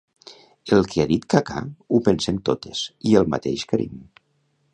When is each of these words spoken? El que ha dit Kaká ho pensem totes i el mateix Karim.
El 0.77 0.87
que 0.93 1.03
ha 1.03 1.05
dit 1.11 1.27
Kaká 1.33 1.61
ho 1.97 2.01
pensem 2.09 2.41
totes 2.51 2.83
i 3.11 3.17
el 3.21 3.31
mateix 3.37 3.69
Karim. 3.75 4.03